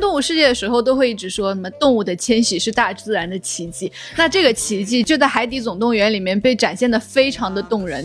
[0.00, 3.92] 看动物世界的时候，都会一直说什么动物的迁徙是大自然的奇迹。
[4.16, 8.02] 那这个奇迹就在《海底总动员》里面被展现的非常的动人。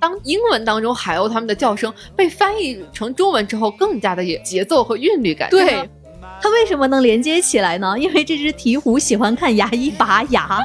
[0.00, 5.48] 当英文当中海鸥它们的叫声被翻译成中文之后，更加的有节奏和韵律感。
[5.48, 5.88] 对，
[6.42, 7.96] 它为什么能连接起来呢？
[7.96, 10.64] 因为这只鹈鹕喜欢看牙医拔牙。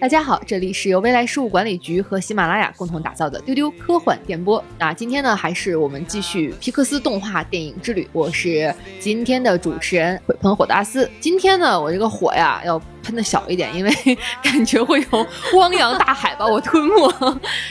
[0.00, 4.62] 大家好，这里是由未来事务管理局和喜马拉雅共同打造的丢丢科幻电波。
[4.78, 8.08] 那今天呢，还是我们继续皮克斯动画电影之旅。
[8.12, 11.10] 我是今天的主持人会喷火的阿斯。
[11.18, 13.92] 今天呢，我这个火呀要喷的小一点，因为
[14.40, 17.12] 感觉会有汪洋大海把我吞没。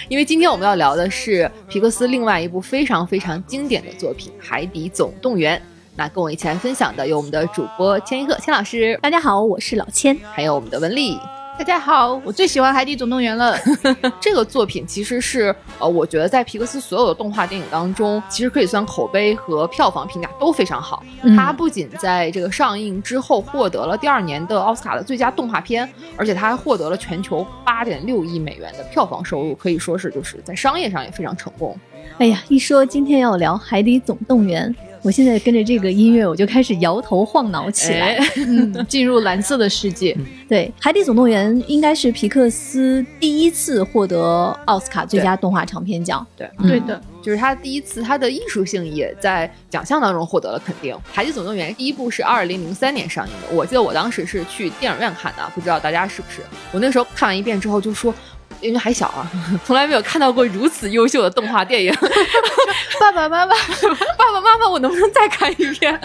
[0.09, 5.57] 因为今天我们要聊的是皮克斯另外一部非常非常经典的作品《海底总动员》。
[5.95, 11.17] 那跟我一起来分享的有我们的主播千一鹤千老师，大家好，我是老千，还有我们的文丽。
[11.57, 13.57] 大家好，我最喜欢《海底总动员》了。
[14.21, 21.03] 这个作品其实是呃，我觉得在皮克斯所有的动画电影当中，其实可以算口碑和票房评价都非常好。
[21.35, 31.75] 它不仅在这个上映之后获得了第二年的奥斯卡的最佳动画片，而且它还获得了全球八点六亿美元的票房收入，可以说是就是在商业上也非常成功。
[32.19, 34.73] 哎呀，一说今天要聊《海底总动员》。
[35.01, 38.19] 我现在跟着这个音乐，我就开始摇头晃脑起来，
[38.87, 40.17] 进入蓝色的世界。
[40.47, 46.25] 对，《海底总动员》应该是皮克斯第一次获得奥斯卡最佳动画长片奖。
[46.35, 50.95] 对，对的，就是他第一次，他的艺术性也在奖项当中获得了肯定。
[51.11, 56.41] 《海底总动员》第一部是二零零三年上映的，我记得我当时是去电影院看的，不知道大家是不是？
[56.71, 58.13] 我那时候看完一遍之后就说。
[58.61, 59.29] 因为还小啊，
[59.65, 61.93] 从来没有看到过如此优秀的动画电影。
[62.99, 63.55] 爸爸妈妈，
[64.17, 65.97] 爸爸妈妈，我能不能再看一遍？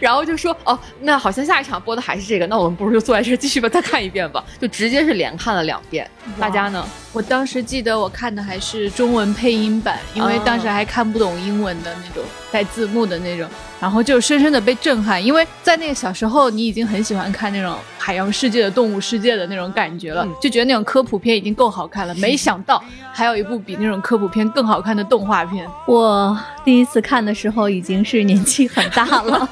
[0.00, 4.42] 然后就说哦，那好像下一场播的还是这个，那我们不如就坐在这继续吧，再看一遍吧。
[4.58, 6.08] 就直接是连看了两遍。
[6.40, 6.84] 大家呢？
[7.12, 13.48] 我当时记得我看的还是中文配音版，因为当时还看不懂英文的那种带字幕的那种，
[13.80, 15.24] 然后就深深的被震撼。
[15.24, 22.14] 因为在那个小时候，你已经很喜欢看那种海洋世界的动物世界的那种感觉了，就觉得那种科普片已经够好看了。
[22.18, 22.82] 没想到
[23.12, 25.68] 还有一部比那种科普片更好看的动画片。
[25.86, 29.48] 我第一次看的时候已经是年纪很大了，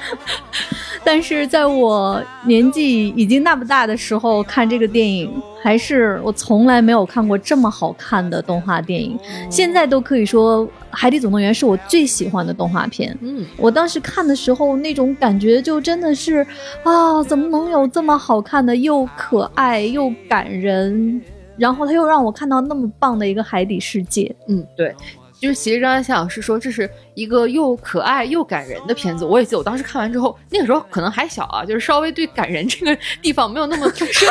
[1.05, 5.31] 但是在我年纪已经那么大的时候看这个电影。
[5.67, 9.19] 还是我从来没有看过这么好看的动画电影，
[9.51, 13.19] 现在都可以说《海底总动员》是我最喜欢的动画片。
[13.21, 16.47] 嗯，我当时看的时候那种感觉就真的是，
[16.85, 21.21] 啊，怎么能有这么好看的，又可爱又感人，
[21.57, 24.33] 然后他又让我看到那么棒的一个海底世界。
[24.47, 24.95] 嗯，对。
[25.39, 34.13] 就是其实刚才夏老师说这是一个又可爱又感人的片子，我也记得我当时看完之后，那个时候可能还小啊，就是稍微对感人这个地方没有那么深刻，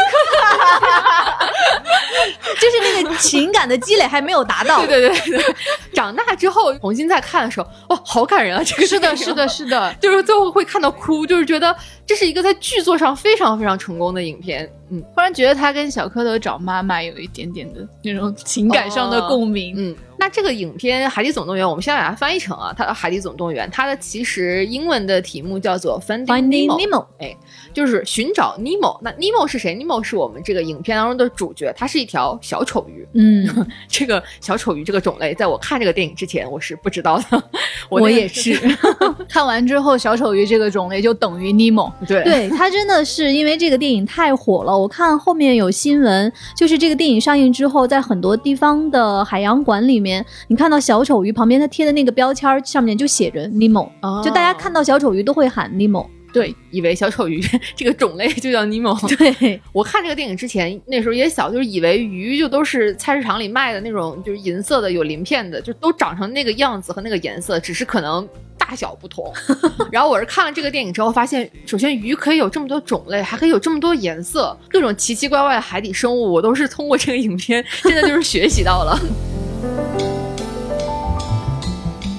[2.62, 4.86] 就是那个情感的积累还没有达到。
[4.88, 5.56] 对对对对，
[5.94, 8.64] 长大之后重新再看的时候，哇，好感人啊！
[8.64, 11.76] 这个是的，是的，是的，就是最后会看到哭，就是觉得
[12.06, 14.72] 这是一个在剧作上非常非常成功的影片。
[14.92, 19.74] 嗯，忽然觉得他跟小蝌蚪找妈妈有一点点的那种情感上的共鸣。
[19.76, 27.36] 嗯，那这个影片《海底总动员》，我们先把它翻译成啊，它《海底总动员》，它的其实英文的题目叫做 Finding Nemo，哎，
[27.74, 29.00] 就是寻找尼莫。
[29.04, 29.74] 那尼莫是谁？
[29.76, 33.08] 尼莫是我们这个影片当中的主角，它是一条小丑鱼。
[33.14, 33.48] 嗯，
[33.88, 37.44] 这个小丑鱼这个种类，在我看这个电影之前，我是不知道的。
[37.90, 38.60] 我也是，
[39.30, 41.92] 看完之后，小丑鱼这个种类就等于尼莫。
[42.08, 44.78] 对，对，它真的是因为这个电影太火了。
[44.78, 53.90] 我看后面有新闻，就是这个电影上映之后，在很多地方的海洋馆里面，你看到小丑鱼旁边它贴的那个标签上面就写着 Nemo，
[54.24, 57.42] 就大家看到小丑鱼都会喊 Nemo，对，以为小丑鱼
[57.76, 59.00] 这个种类就叫 Nemo。
[59.16, 68.28] 对我看这个电影之前，那时候也小，就是以为鱼就都是菜市场里卖的那种，就是银色的有鳞片的，就都长成那个样子和那个颜色，只是可能。
[68.58, 69.32] 大小不同，
[69.92, 80.15] 然后我是看了这个电影之后发现，首先鱼可以有这么多种类，还可以有这么多颜色，各种奇奇怪怪的海底生物，我都是通过这个影片，现在就是学习到了。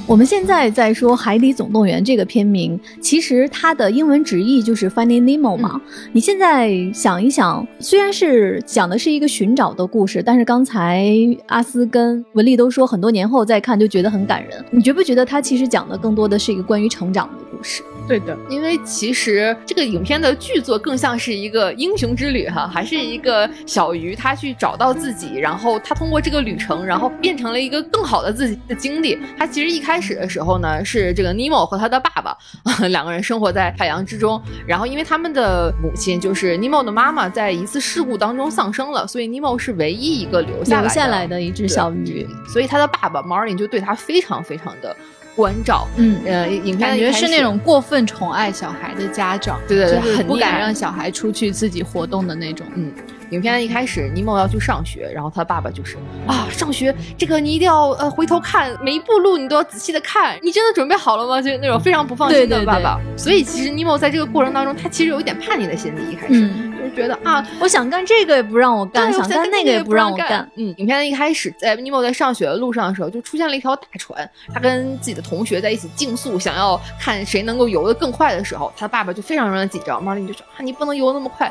[0.09, 5.81] 我们现在在说《海底总动员》这个片名，其实它的英文直译就是 Finding Nemo 嘛。
[6.13, 11.13] 你现在想一想，虽然是讲的是一个寻找的故事，但是刚才
[11.47, 14.65] 阿斯跟文丽都说，很多年后再看就觉得很感人。
[14.71, 17.83] 你觉不觉得它其实讲的更多的是一个关于成长的故事？
[18.07, 29.19] 对的，因为其实这个影片的剧作更像是一个英雄之旅哈，还是一个小鱼他去找到自己，然后他通过这个旅程，然后变成了一个更好的自己的经历。
[29.37, 32.37] 他其实一开始的时候呢，是这个尼莫和他的爸爸
[32.89, 44.97] 两个人生活在海洋之中，然后因为他们的母亲就是尼莫的妈妈在一次事故当中丧生了，所以尼莫是唯一一个留下留下来的一只小鱼，所以他的爸爸 Marlin 就对他非常非常的。
[45.37, 45.87] 关照。
[45.97, 52.67] 嗯，呃，影片感觉是那种过分宠爱小孩的家长，对对对就是不敢让小孩出去自己活动的那种。
[52.75, 52.93] 嗯，
[53.31, 55.97] 影片一开始，尼莫要去上学，然后他爸爸就是
[56.27, 61.41] 啊，上学这个你一定要呃回头看，每一步路你都要仔细的看，你真的准备好了吗？
[61.43, 62.99] 就是那种非常不放心对对对的爸爸。
[63.17, 70.49] 所以其实尼莫在这个过程当中，他其实有一点叛逆的心理，一开始、嗯就觉得啊，我想干这个也不让我干，想干那个也不让我干。。
[70.57, 80.03] 嗯，影片的一开始，在尼莫在上学的路上的时候，就出现了一条大船，他跟自己的同学在一起竞速，想要看谁能够游得更快的时候，他爸爸就非常非常紧张。
[80.03, 81.51] 马林就说啊，你不能游那么快。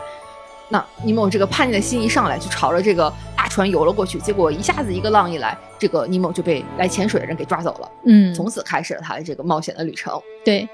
[0.67, 10.19] 那尼莫这个叛逆的心一上来，就朝着这个大船游了过去，结果一下子一个浪一来，这个尼莫就被来潜水的人给抓走了，嗯，从此开始了他的这个冒险的旅程。
[10.43, 10.67] 对。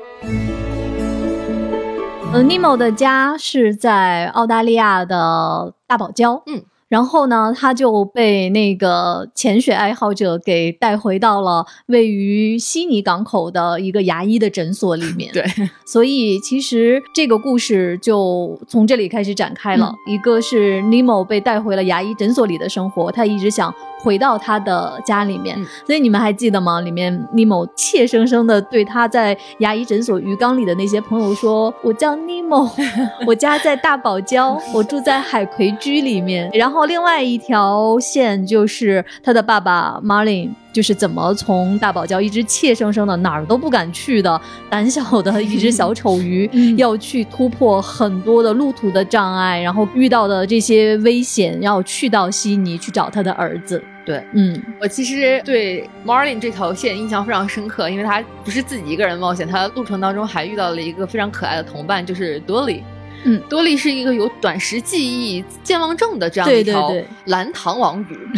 [2.33, 15.30] 呃，尼莫的家是在澳大利亚的大堡礁，嗯，然后呢，他就被那个潜水爱好者给带回到了位于悉尼港口的一个牙医的诊所里面。
[15.33, 15.44] 对，
[15.86, 19.94] 所以其实这个故事就从这里开始展开了。
[20.07, 25.59] 一个是尼莫被带回了牙医诊所里的生活，他一直想回到他的家里面。
[25.59, 26.80] 嗯所以你们还记得吗？
[26.81, 32.69] 里面尼莫怯生生的对他在牙医诊所鱼缸里的那些朋友说：“我叫尼莫，
[33.27, 40.51] 我家在大堡礁，我住在海葵居里面。”然后另外一条线就是他的爸爸 Marlin。
[40.71, 44.39] 就是怎么从大堡礁一只怯生生的哪儿都不敢去的
[44.69, 53.83] 胆小的一只小丑鱼， 嗯要去突破很多的路途的障碍，然后遇到的这些危险，要去到悉尼去找他的儿子。
[54.03, 62.83] 对，嗯，我其实对 Marlin 这条线印象非常深刻，因为他不是自己一个人冒险，他路程当中还遇到了一个非常可爱的同伴，就是多利。
[63.23, 66.91] 嗯多利是一个有短时记忆健忘症的这样一条
[67.25, 68.31] 蓝糖王鱼，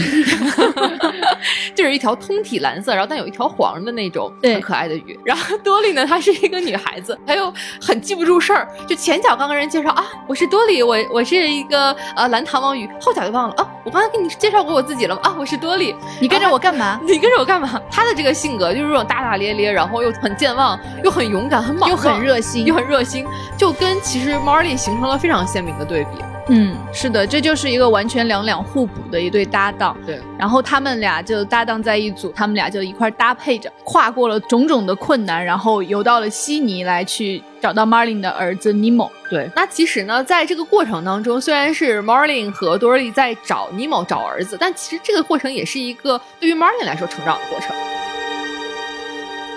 [1.75, 5.19] 就是一条通体蓝色，然后但有一条黄的那种很可爱的鱼。
[5.23, 7.51] 然后多利呢，她是一个女孩子，她又
[7.81, 15.21] 很记不住事儿，就前脚刚跟人介绍啊，我是多利，我我是一个呃蓝糖王鱼，后脚就忘了啊，我刚才给你介绍过我自己了吗？
[15.23, 16.99] 啊，我是多利，你跟着我干嘛？
[17.07, 17.81] 你跟着我干嘛？
[17.89, 23.25] 她的这个性格就是这种大大咧咧，然后又很健忘，又很勇敢，很莽又，很热心又很热心，
[23.57, 26.09] 就跟其实 Marley 形成了非常鲜明的对比。
[26.49, 29.95] 嗯，是的，这就是一个完全两两互补的一对搭档。
[30.05, 39.09] 对，然后他们俩就搭档在一组，他们俩就一块儿搭配着，跨过了种种的困难，然后游到了悉尼来去找到 Marlin 的儿子 Nemo。
[39.29, 47.73] 对，那其实呢，在这个过程当中，虽然是 Marlin 和 Dory 在找尼莫找儿子，但其实这个过程也是一个对于 Marlin 来说成长的过程。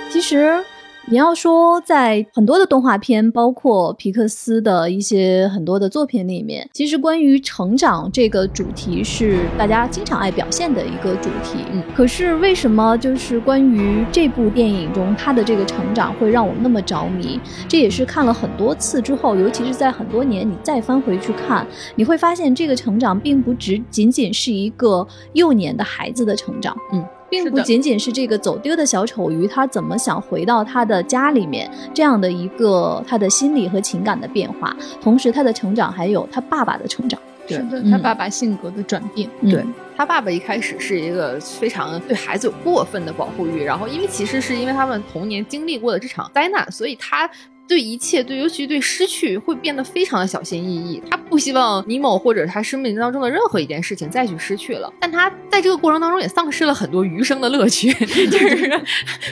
[0.08, 0.64] 其实
[1.08, 11.60] 你要说，在很多的动画片，包括皮克斯的一些很多的作品里面，其实关于成长这个主题是大家经常爱表现的一个主题。
[11.70, 17.38] 嗯，可是为什么就是关于这部电影中他的这个成长会让我那么着迷？
[17.68, 21.64] 这也是看了很多次之后，尤其是在很多年你再翻回去看，
[21.94, 26.76] 你会发现这个成长并不只仅仅是一个幼年的孩子的成长。
[26.92, 27.04] 嗯。
[27.44, 37.20] 并不仅仅是这个走丢的小丑鱼，他怎么想回到他的家里面这样的一个他的心理和情感的变化，同时他的成长还有他爸爸的成长。
[37.46, 39.28] 对是的，嗯他爸爸性格的转变。
[39.42, 47.26] 对嗯他爸爸一开始是一个非常对孩子有过分的保护欲，然后因为其实是因为他们童年经历过的这场灾难，所以他
[47.68, 51.02] 对一切对尤其对失去会变得非常的小心翼翼。
[51.10, 57.92] 他不希望尼莫或者他生命当中的任何一件事情再去失去了，但他在这个过程当中也丧失了很多余生的乐趣，
[58.30, 58.80] 就是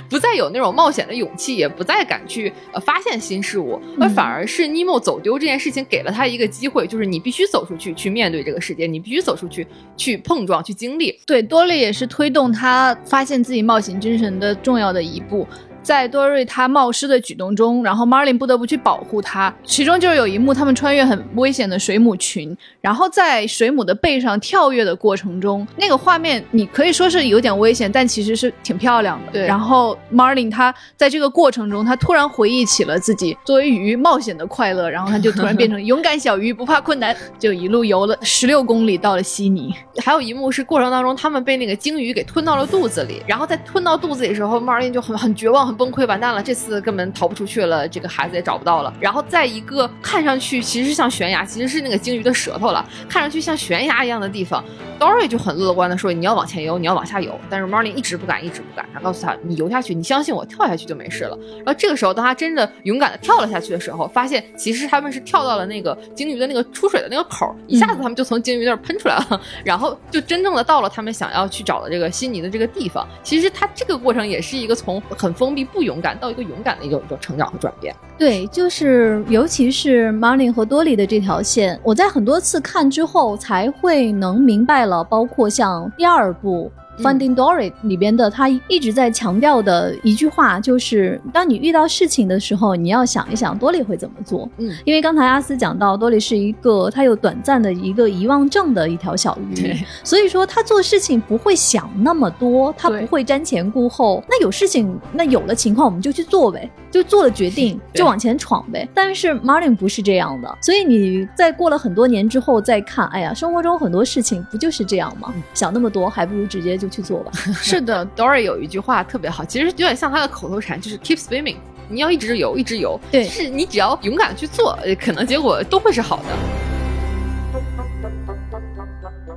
[0.09, 11.19] 不再有那种冒险的勇气，也不再敢去呃发现新事物，而反而是尼莫走丢这件事情给了他一个机会，就是你必须走出去去面对这个世界，你必须走出去去碰撞去经历。
[11.27, 15.47] 对，多莉也是推动他发现自己冒险精神的重要的一步。
[15.85, 19.55] 在多瑞他冒失的举动中，然后 Marlin 不得不去保护他。
[19.63, 29.33] 其中就是有一幕，他们穿越很危险的水母群，然后在水母的背上跳跃的过程中，那个画面你可以说是有点危险，但其实是挺漂亮的。
[29.33, 39.75] 对然后 Marlin 他在这个过程中，他突然回忆起了自己作为鱼冒险的快乐，然后他就突然变成勇敢小鱼，不怕困难， 就一路游了十六公里到了悉尼。
[40.03, 48.93] 还有一幕是过程当中，他们被那个鲸鱼给吞到了肚子里，然后在吞到肚子里的时候，Marlin 就很很绝望、很崩溃，完蛋了，这次根本逃不出去了，这个孩子也找不到了。
[49.01, 54.65] 然后在一个看上去其实是像悬崖，其实是那个鲸鱼的舌头了，看上去像悬崖一样的地方
[54.99, 73.07] ，Dory 就很乐观的说：“你要往前游，你要往下游。”但是 Marlin 一直不敢，一直不敢，他告诉他：“你游下去，你相信我，跳下去就没事了。”然后这个时候，当他真的勇敢的跳了下去的时候，发现其实他们是跳到了那个鲸鱼的那个出水的那个口儿，一下子他们就从鲸鱼那儿喷出来了，然后就真正的到了他们想要去找的这个悉尼的这个地方。
[73.23, 77.95] 其实他这个过程也是一个从很封闭不勇敢到一个勇敢的一种一种成长和转变。
[78.17, 86.71] 对，就是尤其是 Marlin 和多莉的这条线，我在很多次看之后才会能明白了，包括像第二部。
[86.99, 94.49] Finding Dory 里边的他一直在强调的一句话就是：当你遇到事情的时候，你要想一想多莉会怎么做。
[94.59, 99.75] 嗯，因为刚才阿斯讲到，多莉是一个他有短暂的一个遗忘症的一条小鱼，
[100.05, 104.23] 所以说他做事情不会想那么多，他不会瞻前顾后。
[104.29, 108.89] 那有事情，那有了情况我们就去做呗，就做了决定 就往前闯呗。
[108.95, 115.35] 但是 Martin 不是这样的，所以你在过了很多年之后再看，哎呀，生活中很多事情不就是这样吗？
[115.55, 116.79] 想那么多，还不如直接。
[116.85, 117.33] 就去做吧。
[117.57, 121.57] 是的，Dory 有一句话特别好，其实有点像他的口头禅，就是 keep swimming，
[121.89, 123.01] 你要一直游，一直游。
[123.11, 126.25] 对，就是你只要勇敢去做，可能结果都会是好的。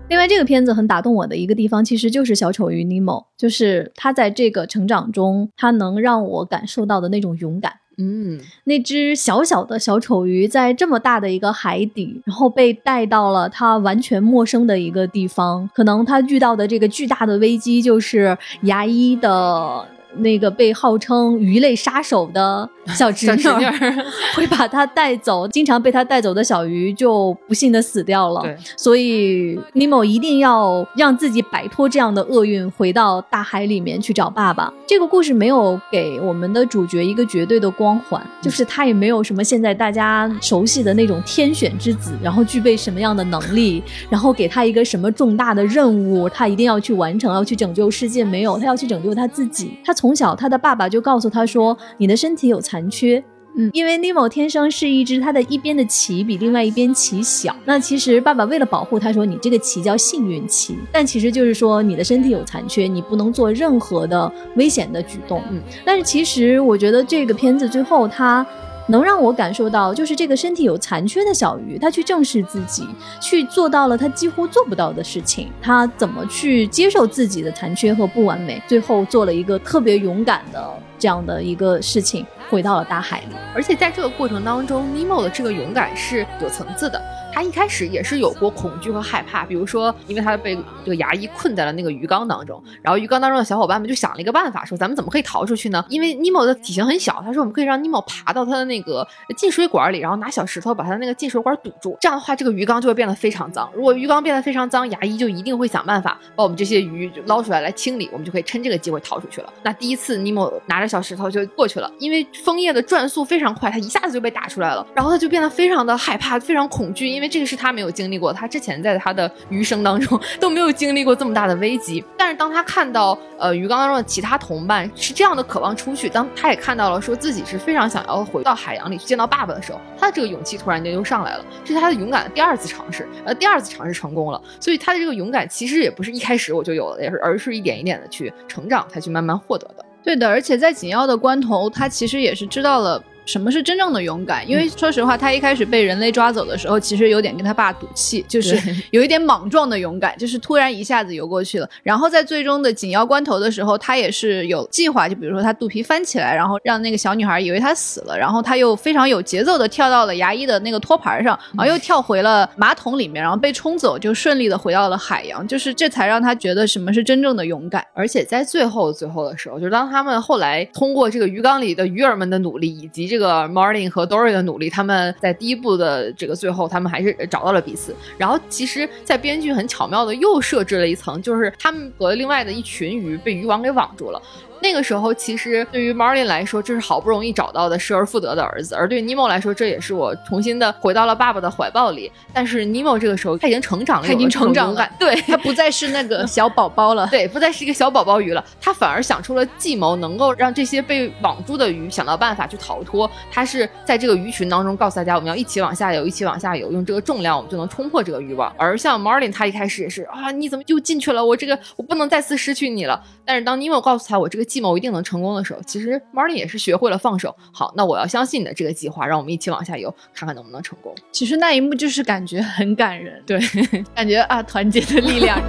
[0.09, 7.73] 另外，这个片子很打动我的一个地方，其实就是小丑鱼尼莫，就是他在这个成长中，他能让我感受到的那种勇敢。
[7.97, 19.87] 嗯，那只小小的小丑鱼在这么大的一个海底，然后被带到了它完全陌生的一个地方，可能它遇到的这个巨大的危机就是牙医的。
[20.19, 23.43] 那个被号称鱼类杀手的小侄女
[24.35, 28.41] 会把他带走，经常被他带走的小鱼就不幸的死掉了。
[28.41, 34.71] 对，所以尼莫一定要让自己摆脱这样的厄运，回到大海里面去找爸爸。
[34.85, 48.23] 这个故事没有给我们的主角一个绝对的光环，就是他也没有什么现在大家熟悉的那种天选之子，然后具备什么样的能力，然后给他一个什么重大的任务，他一定要去完成，要去拯救世界。
[48.27, 49.77] 没有，他要去拯救他自己。
[49.85, 53.21] 他从从小，他的爸爸就告诉他说：“你的身体有残缺，
[53.57, 57.53] 嗯，因为尼莫天生是一只他的一边的鳍比另外一边鳍小。
[57.65, 65.43] 那其实爸爸为了保护他说，你这个鳍叫幸运鳍，但其实就是说你的身体有残缺，你不能做任何的危险的举动。
[65.51, 68.47] 嗯，但是其实我觉得这个片子最后他。”
[68.87, 72.87] 能让我感受到，就是这个身体有残缺的小鱼，他去正视自己，
[73.21, 75.49] 去做到了他几乎做不到的事情。
[75.61, 78.61] 他怎么去接受自己的残缺和不完美？
[78.67, 83.35] 最后做了一个特别勇敢的这样的一个事情，回到了大海里。
[83.53, 87.01] 而且在这个过程当中，尼莫的这个勇敢是有层次的。
[87.33, 95.85] 他一开始也是有过恐惧和害怕，比如说，因为他被这个牙医困在了那个鱼缸当中，然后鱼缸当中的小伙伴们就想了一个办法，说咱们怎么可以逃出去呢？
[95.87, 103.69] 因为尼莫的体型很小，他说我们可以让尼莫爬到他的那个进水管里，然后拿小石头把他那个进水管堵住，这样的话这个鱼缸就会变得非常脏。
[103.75, 109.53] 如果鱼缸变得非常脏，牙医就一定会想办法把我们这些鱼捞出来来清理，我们就可以趁这个机会逃出去了。
[109.61, 118.07] 那第一次尼莫拿着小石头就过去了，因为枫叶的转速非常快，他一下子就被打出来了，然后他就变得非常的害怕，非常恐惧，因为这个是他没有经。
[118.07, 122.01] 历过，他之前在他的余生当中都没有经历过这么大的危机。
[122.17, 131.43] 但是当他看到呃鱼缸当中的其他同伴是这样的渴望出去，当他也看到了说自己是非常想要回到海洋里去见到爸爸的时候，他的这个勇气突然间又上来了。
[131.65, 134.41] 这是他的勇敢的第二次尝试，呃，第二次尝试成功了。
[134.57, 139.83] 所以他的这个勇敢其实也不是一开始我就有了，也是而是一点一点的去成长，才去慢慢获得的。
[140.07, 143.03] 对的，而且在紧要的关头，他其实也是知道了。
[143.27, 144.49] 什么是真正的勇敢？
[144.49, 148.57] 因为说实话，他一开始被人类抓走的时候，其实有点跟他爸赌气，就是
[148.91, 151.69] 有一点莽撞的勇敢，就是突然一下子游过去了。
[151.83, 165.45] 然后在最终的紧要关头的时候，他也是有计划，就比如说他肚皮翻起来，然后让那个小女孩以为他死了，然后他又非常有节奏的跳到了牙医的那个托盘上，然后又跳回了马桶里面，然后被冲走，就顺利的回到了海洋。
[165.45, 167.85] 就是这才让他觉得什么是真正的勇敢。
[167.93, 173.16] 而且在最后最后的时候，就是当他们后来通过这个鱼缸里的鱼儿们的努力，以及这。
[173.17, 177.95] 这个 Martin 和 Dory 的努力，他们在第一部的这个最后，他们还是找到了彼此。
[178.15, 184.21] 然后，其实，在编剧很巧妙的又设置了一层，就是他们和另外的一群鱼被渔网给网住了。
[184.61, 192.11] 那个时候，其实对于 Marlin 来说，这是好不容易找到的失而复得的儿子；而对 Nemo 来说，这也是我重新的回到了爸爸的怀抱里。
[192.33, 198.43] 但是 Nemo 这个时候他已经成长了，他已经成长了，对他不再是那个 小宝宝了，对，不再是一个小宝宝鱼了。
[198.59, 203.09] 他反而想出了计谋，能够让这些被网住的鱼想到办法去逃脱。
[203.31, 208.53] 他是在这个鱼群当中告诉大家，我们要一起往下游，一起往下游，用这个重量我们就能冲破这个渔网。
[208.57, 211.23] 而像 Marlin，他一开始也是啊，你怎么又进去了？
[211.23, 213.01] 我这个我不能再次失去你了。
[213.25, 215.27] 但是当 Nemo 告诉他，我这个计谋一定能成功。
[215.35, 217.35] 的时候，其实 Martin 也是学会了放手。
[217.51, 220.95] 好，那我要相信你的这个计划，让我们一起往下游，看看能不能成功。
[221.11, 223.39] 其实那一幕就是感觉很感人，对，
[223.93, 225.39] 感觉啊，团结的力量。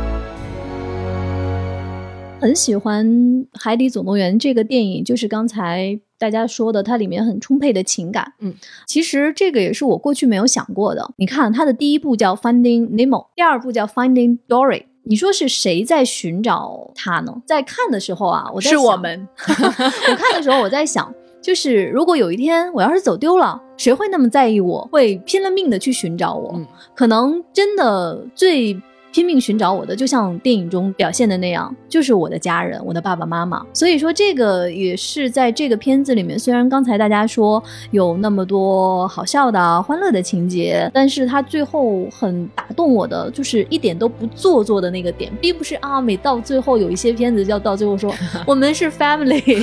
[2.41, 3.07] 很喜欢
[3.55, 8.35] 《海底总动员》这个电影，就是刚才大家说的，它里面很充沛的情感。
[8.41, 8.55] 嗯，
[8.87, 11.11] 其实这个也是我过去没有想过的。
[11.17, 14.83] 你看，它的第一部叫《Finding Nemo》，第二部叫《Finding Dory》。
[15.09, 17.33] 你说是谁在寻找他呢？
[17.47, 21.13] 在看的时候啊，我在想是我们， 我看的时候我在想，
[21.43, 24.87] 就是如果有一天我要是走丢了，谁会那么在意我？
[24.93, 26.53] 会拼了命的去寻找我？
[26.57, 28.81] 嗯可能真的最。
[29.13, 33.65] 拼命寻找我的，就像电影中表现的那样，就是我的家人，我的爸爸妈妈。
[33.73, 48.15] 所以说，这个也是在这个片子里面，虽然刚才大家说有那么多好笑的、啊、欢乐的情节，但是它最后很打动我的，就是一点都不做作的那个点，并不是啊，每到最后有一些片子要到最后说
[48.47, 49.43] 我们是 family，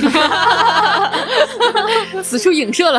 [2.22, 2.98] 此处影射了。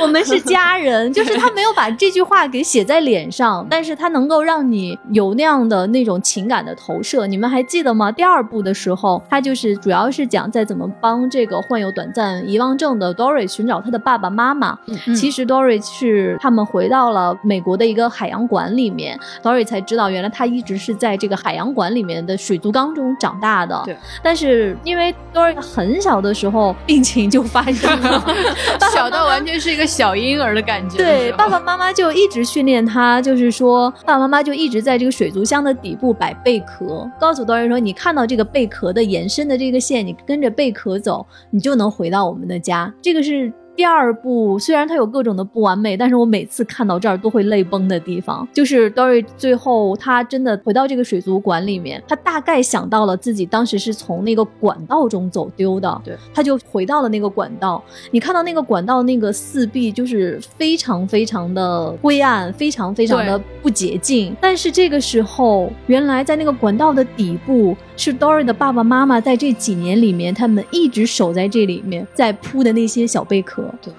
[0.00, 7.26] 我们是家人，就是他没有把这句话给写在脸上，但是他能够让你有那样的那种情感的投射。
[7.26, 8.12] 你们还记得吗？
[8.12, 14.78] 第二部的时候，他就是主要是讲在怎么帮这个患有短暂遗忘症的 Dory 寻找他的爸爸妈妈。
[14.86, 23.80] 嗯其实 Dory 是他们回到了美国的一个海洋馆里面，Dory 才知道原来他一直是在这个海洋馆里面的水族缸中长大的。
[23.86, 28.22] 对，但是因为 Dory 很小的时候病情就发生了，
[28.92, 30.98] 小到完全是一个小婴儿的感觉。
[30.98, 42.90] 对，爸爸妈妈就一直训练他，就是说，爸爸妈妈就一直在这个水族箱的底部摆贝壳，告诉多人说，你看到这个贝壳的延伸的这个线，你跟着贝壳走，你就能回到我们的家。
[43.02, 43.52] 这个是。
[43.74, 57.82] 第二部虽然它有各种的不完美，但是我每次看到这儿都会泪崩的地方，就是 Dory 最后他真的回到这个水族馆里面，他大概想到了自己当时是从那个管道中走丢的，对，他就回到了那个管道。
[58.10, 64.36] 你看到那个管道那个四壁就是非常非常的灰暗，非常非常的不洁净。
[64.40, 73.62] 但是这个时候，原来在那个管道的底部是 Dory 的爸爸妈妈在这几年里面，他们一直守在这里面，在铺的那些小贝壳。
[73.80, 73.92] 对。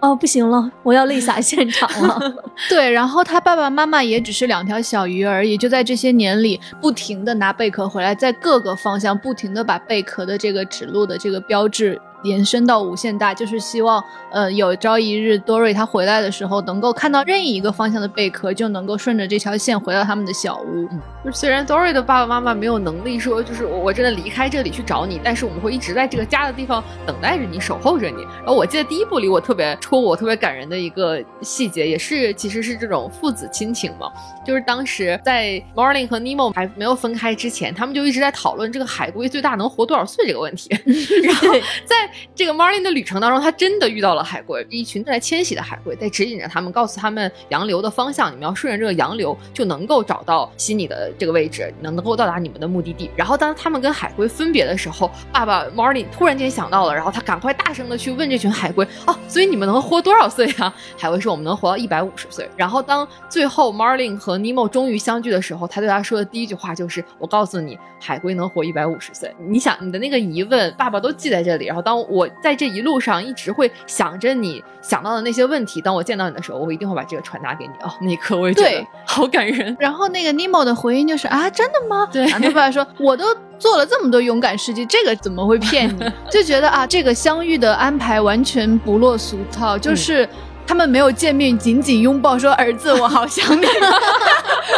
[0.00, 2.20] 哦，不行了，我要泪洒现场了。
[2.70, 20.88] 对，然后他爸爸妈妈也只是两条小鱼而已，就在这些年里，不停的拿贝壳回来，在各个方向不停的把贝壳的这个指路的这个标志延伸到无限大，就是希望，呃，有朝一日多瑞他回来的时候，能够看到任意一个方向的贝壳，就能够顺着这条线回到他们的小屋。
[21.24, 28.22] 就虽然 Dory 的爸爸妈妈没有能力说，就是我我真的离开这里去找你，但是我们会一直在这个家的地方等待着你，守候着你。
[28.22, 34.10] 然后我记得第一部里我特别戳我特别感人的一个细节，也是其实是这种父子亲情嘛，
[34.46, 40.68] 就是当时在 Marlin 和 Nemo 还没有分开之前，他们就一直在讨论这个海龟最大能活多少岁这个问题。
[41.22, 41.48] 然后
[41.84, 53.10] 在这个 Marlin 的旅程当中，他真的遇到了海龟，一群正在迁徙的海龟在指引着他们，告诉他们洋流的方向，你们要顺着这个洋流就能够找到悉尼的这个位置，能够到达你们的目的地。
[53.16, 62.48] 然后当他们跟海龟分别的时候，爸爸 Marlin 突然间想到了，然后他赶快大声的去问这群海龟：“哦，所以你们能活多少岁啊？”海龟说：“我们能活到一百五十岁。
[62.56, 71.66] ”然后当最后 Marlin 和 Nemo 终于相聚的时候，他对他说的第一句话就是：“我告诉你，海龟能活一百五十岁。”你想你的那个疑问，爸爸都记在这里。
[71.66, 77.72] 然后当我在这一路上一直会想着你想到的那些问题，当我见到你的时候，我一定会把这个传达给你。
[77.82, 79.76] 哦，那一刻我也觉得对好感人。
[79.78, 82.08] 然后那个 Nemo 的回应就是啊，真的吗？
[82.12, 83.26] 对爸爸说，我都
[83.58, 86.12] 做了这么多勇敢事迹，这个怎么会骗你？
[86.30, 90.28] 就觉得啊，这个相遇的安排完全不落俗套，就是。
[90.68, 93.64] 他们没有见面，紧紧拥抱，说：“儿子，我好想你。”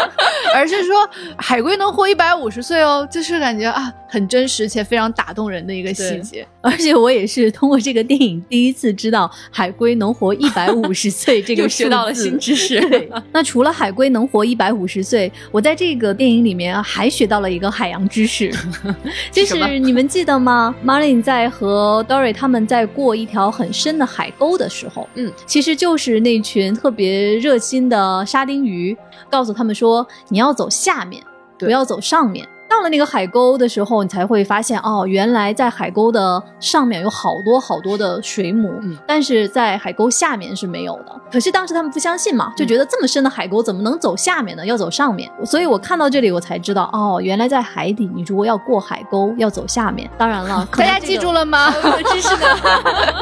[0.54, 0.94] 而是说
[1.36, 6.46] 海龟能活一百五十岁哦，就是感觉啊，很真实且非常打动人的一个细节。
[6.60, 18.52] 而且我也是通过这个电影第一次知道海龟能活一百五十岁这个 又学到了新知识对，那除了海龟能活一百五十岁，我在这个电影里面还学到了一个海洋知识，
[19.32, 28.96] 就是你们记得吗？Marlin 在和 Dory 他们在过一条很深的海沟的时候，嗯，其实就是那群特别热心的沙丁鱼
[29.30, 31.22] 告诉他们说，你要走下面，
[31.58, 32.46] 不要走上面。
[32.70, 41.20] 到了那个海沟的时候，你才会发现哦，原来在海沟的上面有好多好多的水母，嗯但是在海沟下面是没有的。
[41.32, 44.64] 可是当时他们不相信嘛，就觉得这么深的海沟怎么能走下面呢？
[44.64, 45.28] 要走上面。
[45.44, 50.08] 所以我看到这里，我才知道哦，原来在海底，你如果要过海沟，要走下面。
[50.16, 51.74] 当然了，大家记住了吗？
[52.12, 52.46] 知识呢，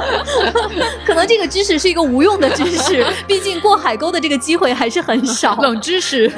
[1.06, 5.56] 可能这个知识是一个无用的知识，毕竟过海沟的这个机会还是很少。
[5.62, 6.30] 冷知识。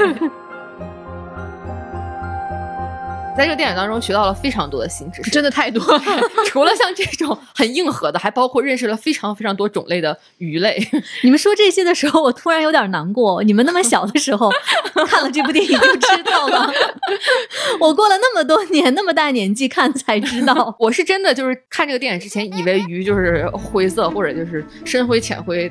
[3.40, 5.82] 在这个电影当中学到了非常多的新知识，真的太多。
[6.44, 10.78] 除了像这种很硬核的，还包括认识了非常非常多种类的鱼类。
[11.22, 13.42] 你们说这些的时候，我突然有点难过。
[13.42, 14.52] 你们那么小的时候
[15.08, 16.70] 看了这部电影就知道了，
[17.80, 20.76] 我过了那么多年，那么大年纪看才知道。
[20.78, 25.70] 我是真的就是看这个电影之前，以为鱼就是灰色或者就是深灰、浅灰、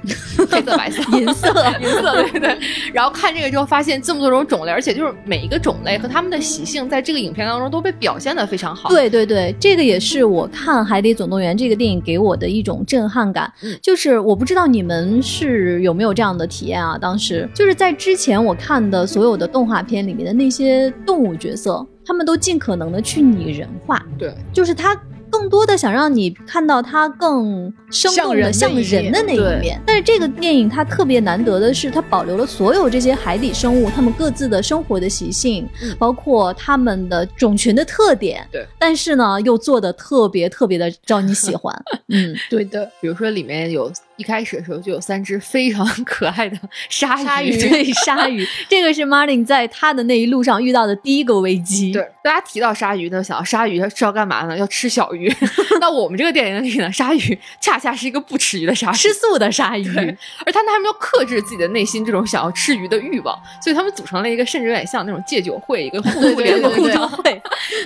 [0.50, 1.50] 黑色、白色、银色、
[1.82, 2.58] 银色，对对。
[2.92, 8.90] 然后看这个之后，发现这么多种种类，而且就是每一个种类和它们的习性，在这个影片当中都被表现的非常好。
[8.90, 13.52] 对对对，这个也是我看《海底总动员》这个电影给我的一种震撼感。
[13.82, 16.96] 就是我不知道你们是有没有这样的体验啊？
[16.96, 24.06] 当时就是在之前我看的所有的动画片里面的那些动物角色，他们都尽可能的去拟人化。
[24.16, 24.96] 对，就是他。
[25.32, 38.48] 更多的想让你看到它更生动的像人的那一面，但是这个电影它特别难得的是，它保留了所有这些海底生物它们各自的生活的习性，包括它们的种群的特点。
[38.52, 41.74] 对，但是呢，又做的特别特别的招你喜欢。
[42.10, 42.90] 嗯，对的。
[43.02, 46.58] 比如说里面有一开始的时候就有三只非常 可爱的
[46.90, 48.46] 鲨鱼，对，鲨鱼。
[48.68, 51.92] 这个是 Martin 在他的那一路上遇到的第一个危机。
[51.92, 54.58] 对，大家提到鲨鱼呢，想到鲨鱼它是要干嘛呢？
[54.58, 55.20] 要吃小鱼。
[55.20, 55.30] 鱼，
[55.82, 67.42] 那我们这个电影里呢，鲨鱼恰恰是一个不吃鱼的鲨鱼，吃素的鲨鱼，而他们还没有克制自己的内心这种想要吃鱼的欲望，所以他们组成了一个甚至有点像那种戒酒会，一个互助联盟互助会，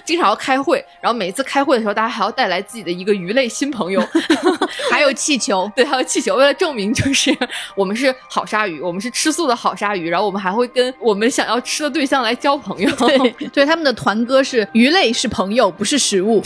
[0.05, 3.99] 经常要开会，然后每次开会的时候，大家还要带来自己的一个鱼类新朋友，
[4.91, 7.35] 还有气球，对，还有气球，为了证明就是
[7.75, 16.41] 我们是好鲨鱼，我们是吃素的好鲨鱼，然后我们还会跟我们想要吃的对象来交朋友，对，对，他们的团歌是鱼类是朋友，不是食物，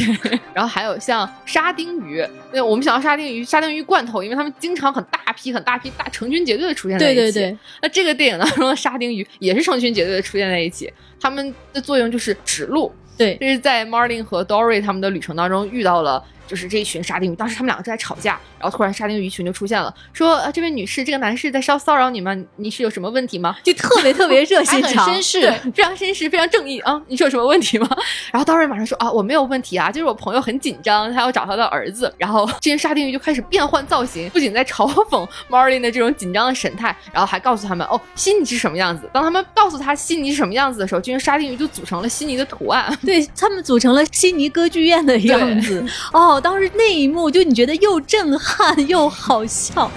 [0.54, 0.68] 然后。
[0.78, 7.22] 还有像沙丁鱼，那我们想要沙丁鱼、沙丁鱼罐头，因为他们经常很大批、很大批、大成群结队的出现在一起。
[7.22, 7.58] 对对对。
[7.82, 12.94] 那这个电影当中的沙丁鱼也是成群结队的出现在一起，他们的作用就是指路。
[13.18, 16.24] 对，这是在 Martin 和 Dory 他们的旅程当中遇到了。
[16.48, 22.36] 就是这一群沙丁鱼，当时他们两个正在吵架，然后突然沙丁鱼群就出现了，说啊：“这位女士，这个男士在骚骚扰你吗？
[22.56, 25.42] 你是有什么问题吗？”就特别特别热心 肠，绅士，
[25.76, 27.00] 非常绅士，非常正义啊！
[27.08, 27.88] 你是有什么问题吗？
[28.32, 45.86] 然后当时马上说：“啊，我没有问题啊，就是我朋友很紧张，他要找他的儿子。”然后这些沙丁鱼就开始变换造型，不仅在嘲讽 Marlin 的这种紧张的神态，然后还告诉他们：“哦，悉尼是什么样子。”当他们告诉他悉尼是什么样子的时候，这些沙丁鱼就组成了悉尼的图案，对他们组成了悉尼歌剧院的样子。
[46.14, 47.30] 哦，当时那一幕。
[47.30, 49.92] 就你觉得又震撼又好笑。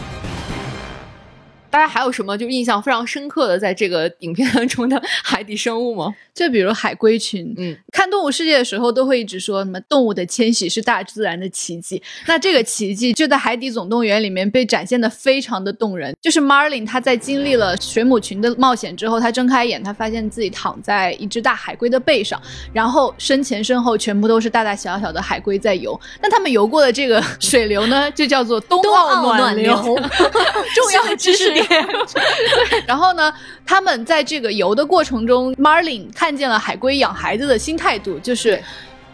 [1.71, 6.15] 大家还有什么就印象非常深刻的在这个影片当中的海底生物吗？
[6.35, 12.03] 就比如海龟群，嗯，看动物世界的时候都会一直说什么动物的迁徙是大自然的奇迹。
[12.27, 16.15] 那这个奇迹就在《海底总动员》里面被展现的非常的动人。
[16.21, 22.41] 就是 Marlin 他在经历了水母群的冒险之后，他睁开眼，他发现自己躺在一只大海龟的背上，
[22.73, 25.99] 然后身前身后全部都是大大小小的海龟在游。
[26.23, 29.77] 那他们游过的这个水流呢，就叫做冬奥暖流。
[30.75, 31.60] 重要知识。
[32.87, 33.33] 然后呢，
[33.65, 38.63] 他们在这个游的过程中，Marlin 看见了海龟养孩子的新态度，就是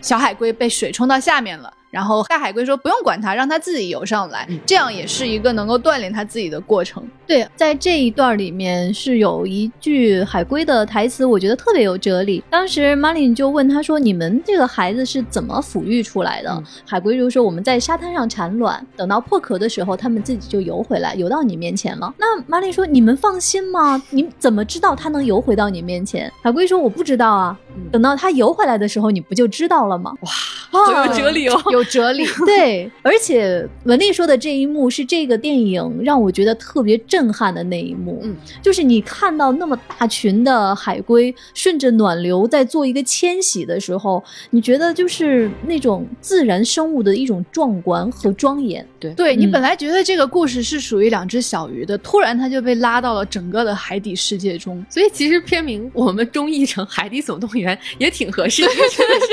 [0.00, 1.72] 小海龟被水冲到下面了。
[1.96, 12.44] 然后大海龟说：“不用管它，让它自己游上来，这样也是一个能够锻炼它自己的过程。”对，在这一段里面是有一句海龟的台词，我觉得特别有哲理。
[12.50, 24.02] 当时 Marlin 就问他说：“你们这个孩子是怎么抚育出来的？”海龟就说：“我们在沙滩上产卵，等到破壳的时候，他们自己就游回来，游到你面前了。”那 Marlin 说：“你们放心吗？
[24.10, 27.58] 你怎么知道它能游回到你面前？”海龟说：“我不知道啊，
[27.90, 31.82] 等到它游回来的时候，你不就知道了吗？”哇，好有哲理哦， 有。
[31.86, 48.84] 哲理 对，而且文丽说的这一幕是这个电影让我觉得特别震撼的那一幕，嗯，就是你看到那么大群的海龟顺着暖流在做一个迁徙的时候，你觉得就是那种自然生物的一种壮观和庄严。
[48.98, 57.65] 对，对你本来觉得这个故事是属于两只小鱼的，突然它就被拉到了整个的海底世界中，所以其实片名我们中译成《海底总动员》
[57.98, 59.32] 也挺合适的， 真的是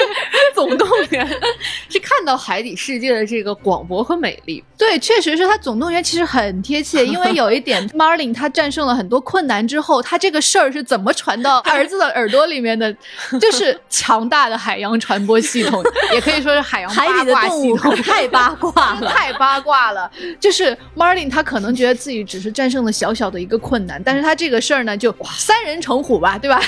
[0.53, 1.27] 总动员，
[1.89, 2.37] 是看到。
[2.43, 12.93] 海底世界的这个广博和美丽，对，确实是他总动员其实很贴切，因为有一点， Marlin 他战胜了很多困难之后，他这个事儿是怎么传到儿子的耳朵里面的？
[13.39, 15.81] 就是强大的海洋传播系统，
[16.13, 20.11] 也可以说是海洋海底的动物太八卦了，太八卦了。
[20.39, 26.61] 就是 Marlin 他可能觉得自己只是战胜了小小的一个困难，但是他这个事儿呢，就三人成虎吧，对吧？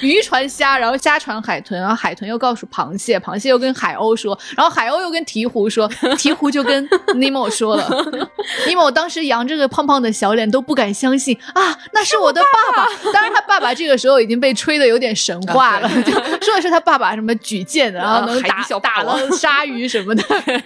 [0.00, 7.88] 渔船虾，然后虾传海豚，然后海豚又告诉螃蟹，螃蟹又跟海鸥说，然后海鸥又跟鹈鹕说， 鹈鹕就跟尼莫说了。
[8.66, 12.86] 尼莫当时扬着个胖胖的小脸，都不敢相信啊，那是我的爸爸。
[13.12, 20.22] 当然，他爸爸这个时候已经被吹的有点神话了，就说的是他爸爸什么举剑，然后能打打了鲨鱼什么的。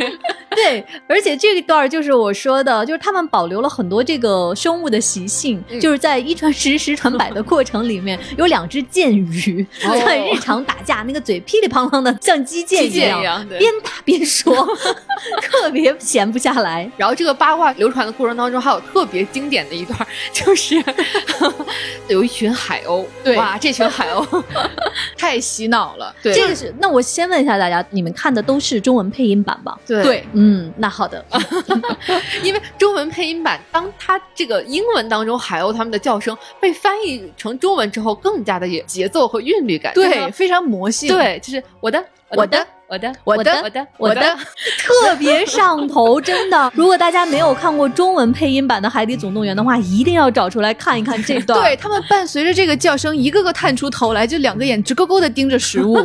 [0.51, 14.55] 对，而且这一段就是我说的，就是他们保留了很多这个生物的习性，就是在一传十，十传百的过程里面，有两只剑鱼在日常打架，那个嘴噼里啪啦的，像击剑一样，边打边说，
[15.43, 16.91] 特别闲不下来。
[16.97, 19.99] 然后这个八卦流传的过程当中，还有特别经典的一段，
[20.33, 20.83] 就是
[22.09, 24.45] 有一群海鸥，对，哇，这群海鸥
[25.17, 26.15] 太洗脑了。
[26.23, 26.73] 对，这个是。
[26.79, 29.79] 那我先问一下大家，你们看的都是中文配音版吧？
[29.87, 30.25] 对。
[30.33, 31.25] 嗯，那好的，
[32.43, 42.67] 因为中文配音版，当它这个英文当中海鸥他们的叫声被翻译成中文之后，更加的有节奏和韵律感，对，非常魔性，对，就是我的，我的。
[42.91, 44.37] 我的，我的，我的，我的，
[44.81, 46.73] 特别上头，真的。
[46.75, 51.57] 如果大家没有看过中文配音版的《海底总动员》的话，一定要找出来看一看这段。
[51.61, 56.05] 对他们伴随着这个叫声，一个个探出头来，就两个眼直勾勾的盯着食物，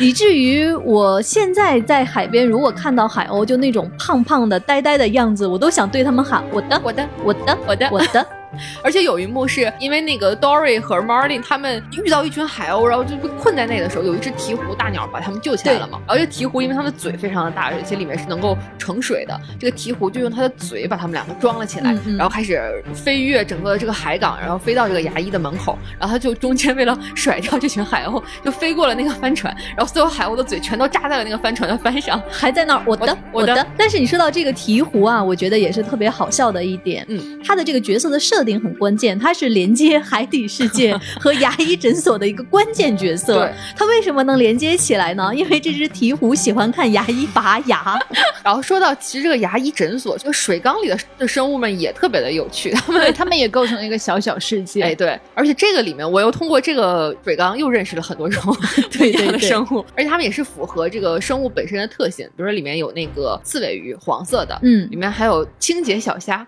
[0.00, 8.26] 以至于我现在在海边，如果看到海鸥就那种胖胖的、呆呆的样子，我都想对他们喊：我的，我的，我的，我的，我的。
[8.82, 16.00] 而且有一幕是因为那个 Dory 和 Marlin 他们遇到一群海鸥，然后就被困在那的时候，有一只鹈鹕大鸟把他们救起来了嘛。
[16.06, 25.78] 然后这鹈鹕因为它的嘴非常的大，而且里面是能够盛水的，这个鹈鹕就用它的嘴把他们两个装了起来，然后开始飞越整个这个海港，然后飞到这个牙医的门口。
[25.98, 32.82] 然后它就中间为了甩掉这群海鸥，就飞过了那个帆船，然后所有海鸥的嘴全都扎在了那个帆船的帆上，还在那儿。
[32.86, 33.66] 我的，我的。
[33.76, 37.04] 但是你说到这个鹈鹕啊，我觉得也是特别好笑的一点。
[37.08, 39.18] 嗯，它的这个角色的设定很关键。
[39.18, 43.50] 它是连接海底世界 和牙医诊所的一个关键角色。
[43.76, 45.34] 它为什么能连接起来呢？
[45.34, 47.98] 因为这只鹈鹕喜欢看牙医拔牙。
[48.44, 54.82] 然后说到，其实这个牙医诊所，这个水缸里的的生物们也特别的有趣，他们他们也构成了一个小小世界。
[54.82, 58.56] 哎，对，而且这个里面我又通过这个水缸又认识了很多种
[58.92, 62.26] 不一样的生物，而且他们也是符合这个生物本身的特性。
[62.28, 66.46] 比如说里面有那个刺尾鱼，黄色的，嗯，里面还有清洁小虾，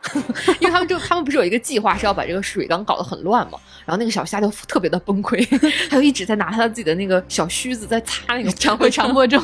[0.60, 2.60] 因为他们就他们不是有一个计划是要把这个水。
[2.70, 5.44] 缸搞得很乱嘛，然后那个小虾就特别的崩溃，
[5.90, 9.42] 还有一直在拿他自己的那个小须子在擦那个强迫强迫症，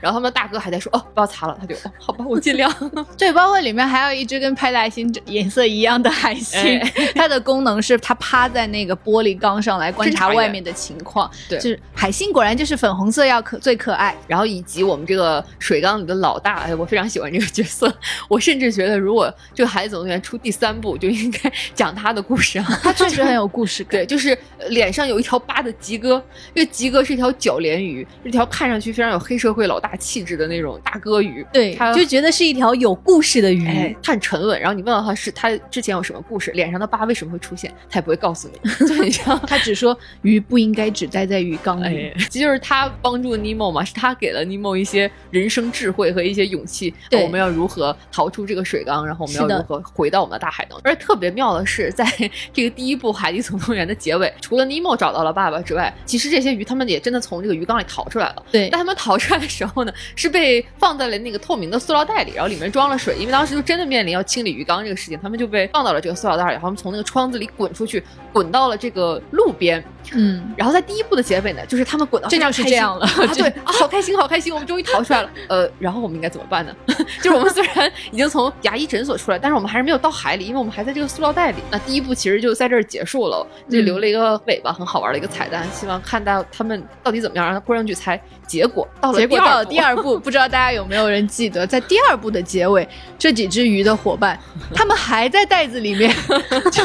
[0.00, 2.72] 然后他们大哥还在说哦不要擦了，他就哦好吧我尽量。
[3.18, 6.80] 对，包括里面还有一只跟派大星颜色一样的海星，
[7.14, 11.30] 它的功能是它趴在那个玻璃缸上来观察外面的情况。
[11.50, 14.16] 对，就是海星果然就是粉红色要可最可爱。
[14.26, 17.92] 然后以及我们这个水缸里的老大，哎我非常喜欢这个角色，
[18.28, 22.62] 我甚至觉得如果这个海底总动员出第三部就应该讲他的故事。
[22.82, 24.36] 他确实 很有故事感，对，就是
[24.68, 26.22] 脸上有一条疤的吉哥，
[26.54, 34.60] 因为吉哥是一条角鲢鱼，一条看上去非常有黑社会老大气质的那种大哥鱼，对，他就觉得是一条有故事的鱼，他很沉稳。
[34.60, 47.22] 然后你问到他是他之前有什么故事，脸上的疤为什么会出现，他也不会告诉你，就很像他只说鱼不应该只待在鱼缸里，这就是他帮助尼莫嘛，是他给了尼莫一些人生智慧和一些勇气，对。
[47.22, 50.80] 我们要如何逃出这个水缸，然后我们要如何回到我们的大海当中。
[50.84, 52.06] 而且特别妙的是在。
[52.52, 58.42] 这个第一部《海底总动员》的结尾，除了尼莫找到了爸爸之外，其实这些鱼他们也真的从这个鱼缸里逃出来了。
[58.50, 69.82] 对，但他们逃出来的时候呢，是被放在了那个透明的塑料袋里，然后里面装了水，因为当时就真的面临要清理鱼缸这个事情，他们就被放到了这个塑料袋里，然后他们从那个窗子里滚出去，滚到了这个路边。
[70.14, 75.30] 嗯，然后在第一部的结尾呢，就是他们滚到这就是这样了， 对啊，好开心，好开心，我们终于逃出来了。
[75.48, 76.74] 呃，然后我们应该怎么办呢？
[77.22, 81.58] 就是我们虽然已经从牙医诊所出来，但是我们还是没有到海里，因为我们还在这个塑料袋里。
[81.70, 85.66] 那第一部其实就在这儿结束了，就留了一个尾巴，很好玩的一个彩蛋。
[85.72, 88.86] 希望看到他们到底怎么样，让观众去猜结果。
[89.00, 92.86] 到了结果到了第二部， 不知道大家有没有人记得，在第二部的结尾，
[93.18, 94.38] 这几只鱼的伙伴，
[94.74, 96.84] 他们还在袋子里面， 就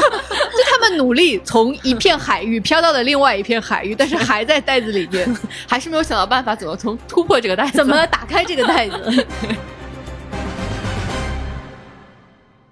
[0.70, 5.36] 他们努力从一片海域飘到了另外一片海域，但是还在袋子里面，
[5.68, 9.26] 还是没有想到办法怎么从突破这个袋子，怎么打开这个袋子。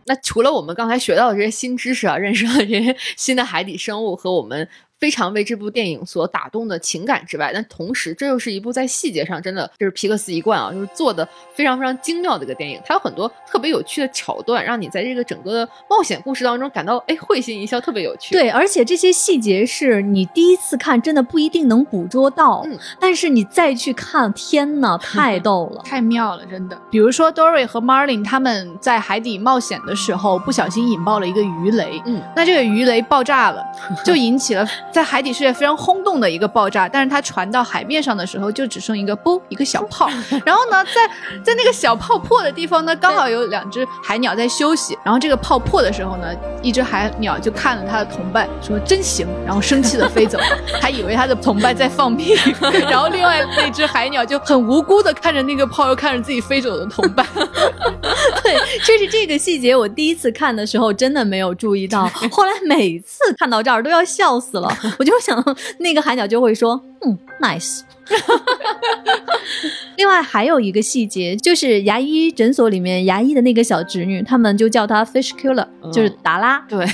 [0.07, 4.69] 那除了我们刚才学到的这些新知识啊，认识到这些新的海底生物和我们。
[4.99, 12.81] 非常为这部电影所打动的情感之外，但同时这又是一部在细节上真的就是皮克斯一贯啊，就是做的非常非常精妙的一个电影。
[12.85, 18.35] 它有很多特别有趣的桥段，让你在这个整个的冒险故事当中感到哎会心一笑，特别有趣。
[18.35, 26.81] 对，而且这些细节是你第一次看真的不一定能捕捉到，嗯，但是你再去看，天呐，太逗了，太妙了，真的。
[26.91, 33.63] 比如说 Dory 和 Marlin 他们在海底冒险的时候，不小心引爆了一个鱼雷，嗯，那这个鱼雷爆炸了，
[34.03, 34.67] 就引起了。
[34.93, 40.09] 在海底世界非常轰动的一个爆炸，但是它传到海面上的时候，就只剩一个啵一个小泡。
[40.45, 41.07] 然后呢，在
[41.45, 44.97] 在那个小泡破的地方呢，刚好有两只海鸟在休息。
[45.05, 46.29] 然后这个泡破的时候呢，
[46.63, 50.45] 一只海鸟就看了它的同伴，说真行，然后生气的飞走了，
[50.81, 52.35] 还以为它的同伴在放屁。
[52.89, 57.27] 然后另外那只海鸟就很无辜的看着那个泡，又看着自己飞走的同伴。
[58.43, 64.76] 对，就是这个细节，我第一次看的时候真的没有注意到，后来每次看到这儿都要笑死了。
[64.99, 65.43] 我就想，
[65.79, 67.81] 那个海鸟就会说，嗯，nice。
[69.97, 76.59] 另外还有一个细节，就是牙医诊所里面牙医的那个小侄女，他们就叫她 fish killer，就是达拉。
[76.69, 76.87] 对，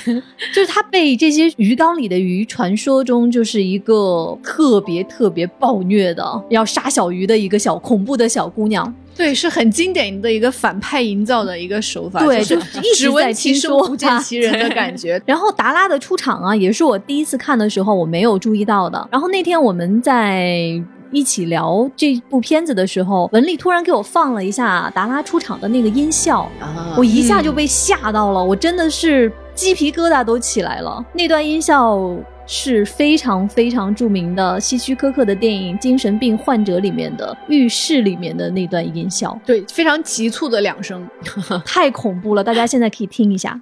[0.54, 8.94] 就是她被这些鱼缸里的鱼传说中就是一个特别特别暴虐的，要杀小鱼的一个小恐怖的小姑娘。
[9.16, 15.20] 对，是很经典的一个反派营造的一个手法，对，就一直在其说不见其人的感觉。
[15.26, 19.08] 然后达拉的出场啊，也是我第一次看的时候我没有注意到的。
[19.10, 20.82] 然后那天我们在。
[21.14, 26.50] 一起聊这部片子的时候，文丽突然给我放了一下达拉出场的那个音效，
[26.96, 31.04] 我一下就被吓到了，我真的是鸡皮疙瘩都起来了。
[31.12, 32.00] 那段音效
[32.46, 41.08] 是非常非常著名的希区柯克的电影《精神病患者》里面的浴室里面的那段音效，对，非常急促的两声，
[41.64, 43.60] 太恐怖了，大家现在可以听一下。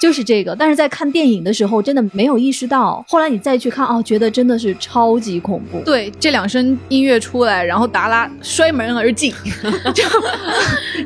[0.00, 5.80] 就是这个，但是在看电影的时候真的没有意识到，后来你再去看哦，觉得真的是超级恐怖。
[5.82, 9.32] 对，这两声音乐出来，然后达拉摔门而进，
[9.94, 10.04] 就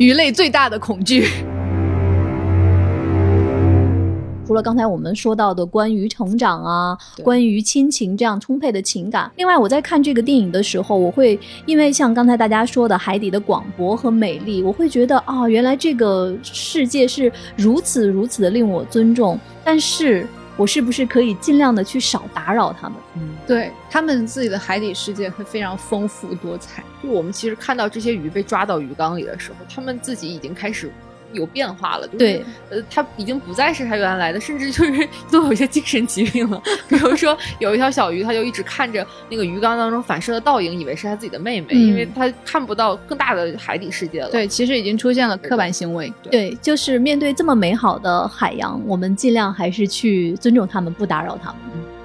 [0.00, 1.28] 鱼类最大的恐惧。
[4.48, 19.38] 除了刚才我们说到的关于成长啊，关于亲情这样充沛的情感，另外我在看这个电影的时候，我会因为像刚才大家说的海底的广博和美丽，我会觉得啊，原来这个世界是如此如此的令我尊重。
[19.62, 22.98] 但是我是不是可以尽量的去少打扰他们？
[23.16, 26.82] 嗯，对他们自己的海底世界会非常丰富多彩。
[27.02, 30.90] 就我们其实看到这些鱼被抓到鱼缸里的时候，他们自己已经开始。
[31.32, 36.60] 有变化了，对，呃，他已经不再是他原来的，甚至就是 都有一些精神疾病了。
[36.88, 44.30] 比如说，有一条小鱼，他就一直看着那个鱼缸当中反射的倒影，以为是他自己的妹妹，因为他看不到更大的海底世界了。
[44.30, 46.12] 对，其实已经出现了刻板行为。
[46.22, 51.58] 对，就是面对这么美好的海洋，我们尽量还是去尊重他们，不打扰他们。《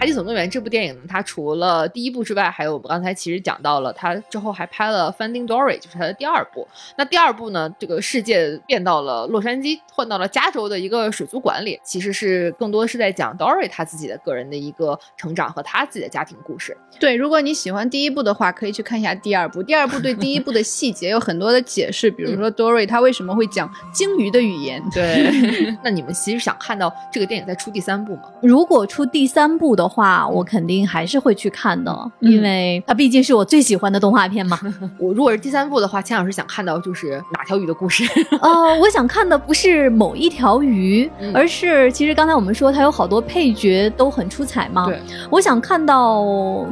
[0.00, 6.68] 海底总动员》这部电影呢，它除了第一部之外，还有我们刚才其实讲到了，它之后还拍了《Finding Dory》，就是它的第二部。
[6.96, 16.76] 那第二部呢，这个世界变到了洛杉矶，换到了加州的一个水族馆里，其实是更多是在讲 Dory 他自己的个人的一个成长和他自己的家庭故事。
[17.00, 19.60] 对，如果你喜欢第一部的话，可以去看一下第二部。
[19.64, 24.80] 第二部对第一部的细节有很多的解释，比如说 Dory 他为什么会讲鲸鱼的语言。
[24.94, 25.28] 对，
[25.82, 28.22] 那你们其实想看到这个电影再出第三部吗？
[28.40, 29.87] 如果出第三部的。
[29.88, 34.58] 话我肯定还是会去看的，因为它毕竟是我最喜欢的动画片嘛。
[34.98, 38.04] 我如果是第三部的话，钱老师想看到就是哪条鱼的故事？
[38.42, 44.86] 哦，我想看的不是某一条鱼，而是其实刚才我们说它有好多配角都很出彩嘛。
[44.86, 46.24] 对，我想看到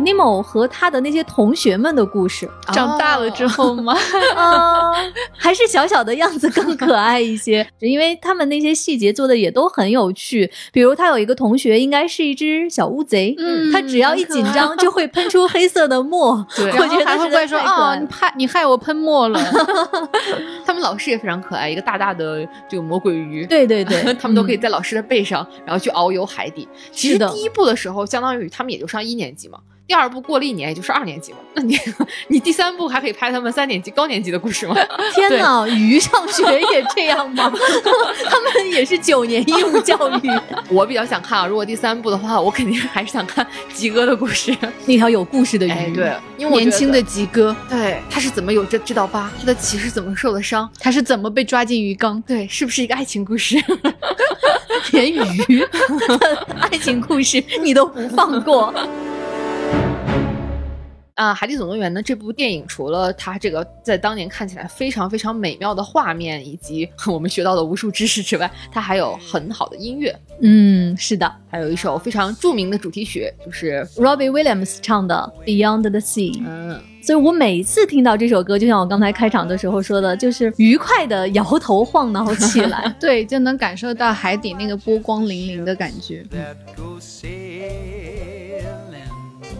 [0.03, 2.49] 尼莫和他的那些同学们的故事。
[2.73, 3.95] 长大了之后吗？
[4.35, 4.93] 啊，
[5.37, 10.51] 还是小小的样子更可爱一些， 因为他们那些细节做的也都很有趣。
[10.73, 13.35] 比如他有一个同学，应该是一只小乌贼。
[13.39, 19.41] 嗯，他只要一紧张就会喷出黑色的墨， 对，我觉得还会怪说啊，你害你害我喷墨了。
[20.67, 26.69] 他们老师也非常可爱，一个大大的这个魔鬼鱼，对对对， 他们都可以在老师的背上，然后去遨游海底。
[26.91, 29.59] 其实第一部的时候，相当于他们也就上一年级嘛。
[29.87, 31.39] 第二部过了一年，也就是二年级了。
[31.55, 31.79] 那你
[32.27, 34.75] 你第三部还可以拍他们三年级高年级的故事吗？
[35.15, 37.53] 天哪，鱼上学也这样吗？
[38.29, 40.31] 他们也是九年义务教育。
[40.69, 45.95] 我比较想看啊，如果第三部的话，我肯定还是想看吉哥的故事，那条有故事的鱼。
[45.95, 49.31] 对，因为年轻的吉哥，对，他是怎么有这这道疤？
[49.39, 50.69] 他的鳍是怎么受的伤？
[50.81, 52.21] 他是怎么被抓进鱼缸？
[52.23, 53.57] 对，是不是一个爱情故事？
[54.91, 58.75] 连鱼的爱情故事你都不放过？
[61.17, 62.03] 啊，《海底总动员》呢？
[62.03, 70.15] 这部电影除了它这个在当年看起来非常非常美妙的画面，以及 我们学到的无数知识之外，它还有很好的音乐。
[70.43, 76.35] 嗯，是的，还有一首非常著名的主题曲，就是 Robbie Williams 唱的《Beyond the Sea》。
[76.47, 86.23] 嗯，所以我每一次听到这首歌，就像我刚才开场的时候说的，就是愉快的摇头晃脑起来， 对，就能感受到海底那个波光粼粼的感觉。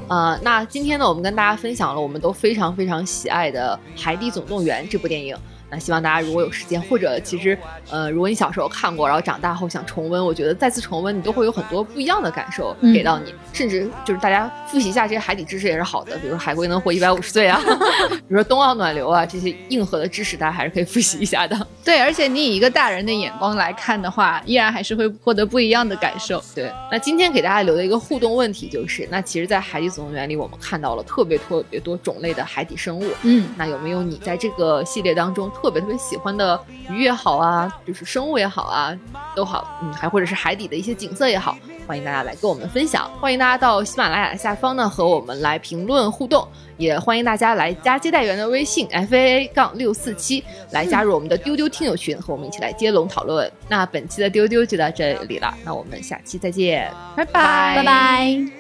[0.09, 5.37] 呃，那今天呢，我们跟大家分享了我们都非常非常喜爱的《海底总动员》这部电影。
[5.71, 7.59] 那希望大家如果有时间，或者其实
[7.91, 17.61] 呃，如果你小时候看过，然后长大后想重温，我觉得再次重温你都会有很多不一样的感受嗯给到你，甚至就是大家复习一下这些海底知识也是好的，比如说海龟能活一百五十岁啊，
[18.11, 21.57] 比如说冬奥暖流啊这些硬核的知识，大家还是可以复习一下的。
[21.85, 26.43] 对，而且你以一个大人的眼光来看的话，依然还是会获得不一样的感受。
[26.55, 33.05] 对，那今天给大家留的一个互动问题就是，那其实，在《海底总动员》里，我们看到了特别特别多种类的海底生物。
[33.23, 38.97] 嗯，那有没有你在这个系列当中特别特别喜欢的鱼也好啊，就是生物也好啊，
[39.35, 43.11] 都好，嗯，还或者是海底的一些景色也好，欢迎大家来跟我们分享。
[43.21, 46.47] 欢迎大家到喜马拉雅下方呢和我们来评论互动，
[46.77, 53.51] 也欢迎大家来加接待员的微信 f a a 杠六四七来加入我们的丢丢听友群，和我们一起来接龙讨论。
[53.69, 58.56] 那本期的丢丢就到这里了，那我们下期再见，拜拜拜拜。